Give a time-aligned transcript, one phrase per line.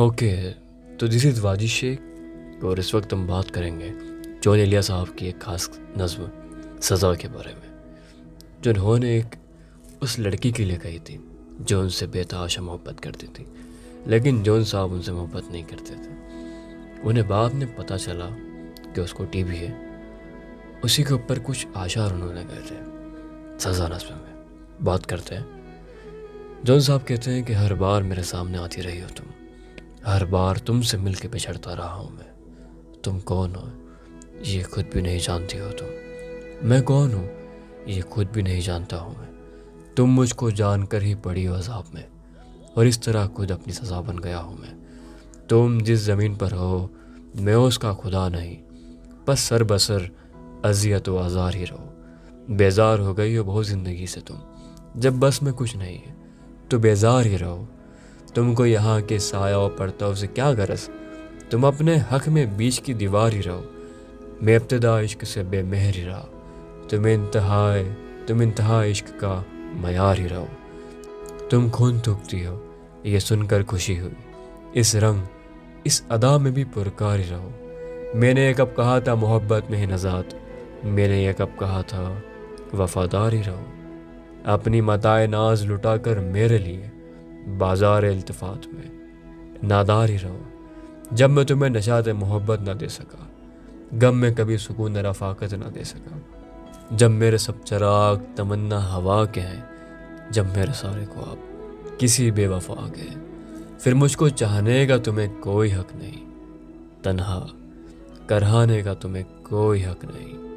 [0.00, 0.34] Okay
[0.96, 3.90] तो this is Wajid Sheikh और इस वक्त हम बात करेंगे,
[4.42, 6.28] जॉन एलिया साहब की एक खास नज्म,
[6.80, 9.34] सज़ा के बारे में। जो उन्होंने एक
[10.02, 11.18] उस लड़की के लिए कही थी,
[11.60, 13.46] जो उनसे बेतहाशा मोहब्बत करती थी,
[14.06, 18.28] लेकिन जॉन साहब उनसे मोहब्बत नहीं करते थे। उन्हें बाद में पता चला
[18.94, 19.72] कि उसको टीबी है,
[20.84, 22.78] उसी के ऊपर कुछ आशार उन्होंने गए थे
[23.58, 24.32] सजा नस्म में।
[24.82, 29.08] बात करते हैं। जॉन साहब कहते हैं कि हर बार मेरे सामने आती रही हो
[29.08, 29.26] तुम
[30.06, 32.26] हर बार तुमसे मिल के बिछड़ता रहा हूँ मैं।
[33.04, 33.68] तुम कौन हो?
[34.44, 37.28] ये खुद भी नहीं जानती हो तुम। मैं कौन हूँ?
[37.88, 39.28] ये खुद भी नहीं जानता हूँ मैं।
[39.96, 42.04] तुम मुझको जानकर ही पड़ी हो अजाब में,
[42.76, 44.74] और इस तरह खुद अपनी सज़ा बन गया हूँ मैं।
[45.48, 46.90] तुम जिस ज़मीन पर हो,
[47.36, 48.56] मैं उसका खुदा नहीं।
[49.28, 50.10] बस सर बसर
[50.64, 54.38] अजियत व आज़ार ही रहो। बेजार हो गई हो बहुत ज़िंदगी से तुम।
[54.96, 56.16] जब बस में कुछ नहीं है
[56.70, 57.68] तो बेजार ही रहो।
[58.34, 60.88] तुमको यहाँ के साया और पड़ताव से क्या गरज?
[61.50, 63.64] तुम अपने हक में बीच की दीवार ही रहो।
[64.42, 66.26] मैं इब्तदा इश्क से बेमहर ही रहा।
[66.90, 67.84] तुम इंतहाए,
[68.28, 70.48] तुम इंतहा इश्क का मैार ही रहो।
[71.50, 72.74] तुम खून थूकती हो,
[73.06, 74.12] ये सुनकर खुशी हुई।
[74.76, 75.22] इस रंग,
[75.86, 77.52] इस अदा में भी पुरकार ही रहो।
[78.14, 80.28] मैंने एक कब कहा था, मोहब्बत में ही नजात।
[80.84, 82.22] मैंने एक कब कहा था,
[82.74, 83.66] वफादार ही रहो।
[84.46, 86.90] अपनी मताए नाज लुटाकर मेरे लिए।
[87.48, 88.90] बाज़ार इल्तफात में,
[89.64, 90.40] नादार ही रहो।
[91.12, 93.28] जब मैं तुम्हें नशात मोहब्बत ना दे सका,
[93.94, 96.22] गम में कभी सुकून रफाकत ना दे सका,
[96.96, 99.64] जब मेरे सब चराग तमन्ना हवा के हैं,
[100.32, 103.08] जब मेरे सारे को आप किसी बेवफा के
[103.78, 106.18] फिर मुझको चाहने का तुम्हें कोई हक नहीं,
[107.04, 107.40] तन्हा
[108.28, 110.49] करहाने का तुम्हें कोई हक नहीं।